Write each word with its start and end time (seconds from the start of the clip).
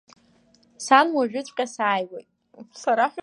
Сара 0.85 1.09
уажәыҵәҟьа 1.15 1.65
сааиуеит. 1.73 2.29